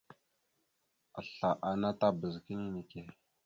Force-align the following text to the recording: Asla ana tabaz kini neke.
Asla 1.19 1.49
ana 1.69 1.89
tabaz 1.99 2.35
kini 2.45 2.67
neke. 2.75 3.01